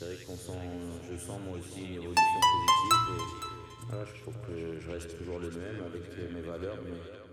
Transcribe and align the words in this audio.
C'est 0.00 0.06
vrai 0.06 0.24
qu'on 0.24 0.34
sent, 0.34 0.52
je 1.12 1.16
sens 1.18 1.38
moi 1.44 1.58
aussi 1.58 1.80
une 1.80 1.92
évolution 1.92 2.40
positive. 2.40 3.20
Et 3.92 4.16
je 4.16 4.22
trouve 4.22 4.34
que 4.48 4.80
je 4.80 4.90
reste 4.90 5.18
toujours 5.18 5.38
le 5.38 5.50
même 5.50 5.84
avec 5.84 6.32
mes 6.32 6.40
valeurs. 6.40 6.78
Mais... 6.82 7.29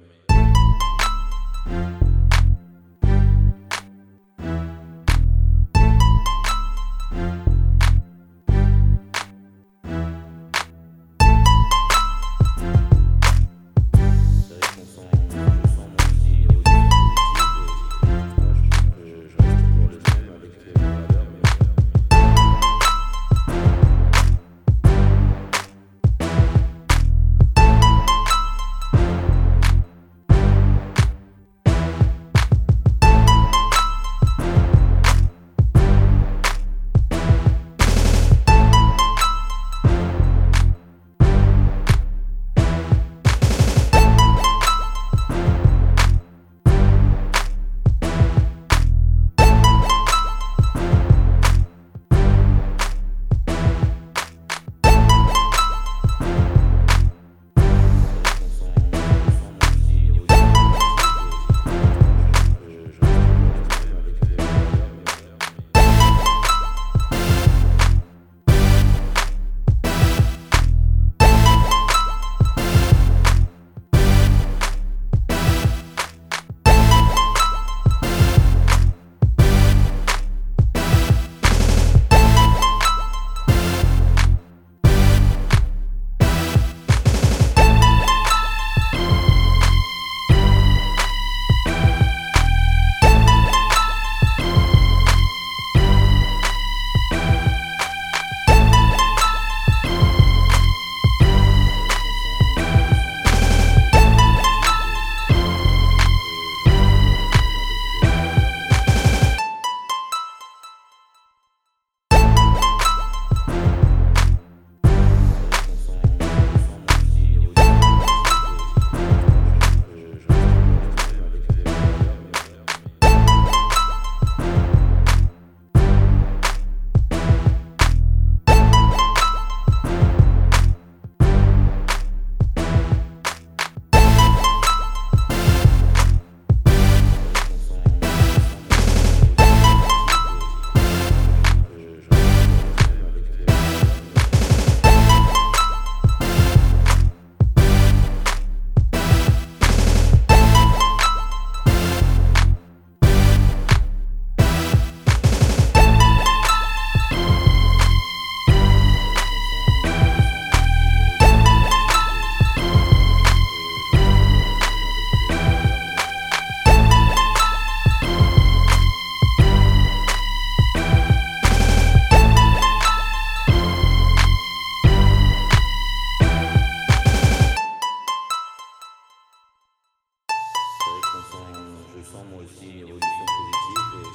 aussi 182.42 182.66
une 182.66 182.80
évolution 182.80 183.25
positive. 183.38 184.08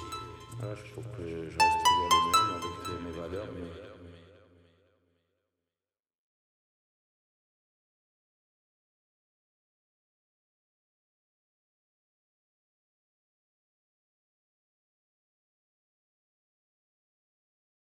Et 0.62 0.77
je 0.77 0.93
trouve 0.93 1.05
que 1.16 1.27
je 1.50 1.59
reste 1.59 1.78
toujours 1.84 2.09
le 2.10 2.21
même 2.31 2.50
avec 2.56 2.77
mes 3.05 3.15
valeurs. 3.21 3.49
Mais... 3.55 4.02